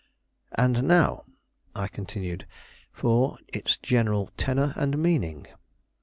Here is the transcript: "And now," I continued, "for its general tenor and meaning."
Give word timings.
"And 0.53 0.81
now," 0.85 1.25
I 1.75 1.87
continued, 1.87 2.47
"for 2.91 3.37
its 3.49 3.77
general 3.77 4.31
tenor 4.35 4.73
and 4.75 4.97
meaning." 4.97 5.45